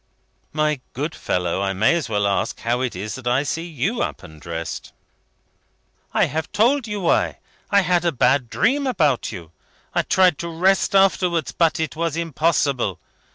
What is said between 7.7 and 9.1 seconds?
have had a bad dream